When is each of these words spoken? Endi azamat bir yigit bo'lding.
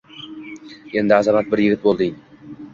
Endi 1.03 1.15
azamat 1.19 1.53
bir 1.53 1.65
yigit 1.67 1.87
bo'lding. 1.87 2.21